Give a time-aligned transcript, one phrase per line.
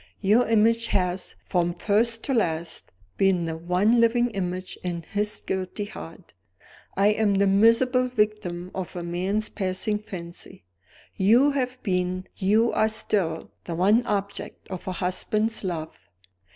[0.21, 5.85] Your image has, from first to last, been the one living image in his guilty
[5.85, 6.33] heart.
[6.97, 10.65] I am the miserable victim of a man's passing fancy.
[11.17, 16.09] You have been, you are still, the one object of a husband's love.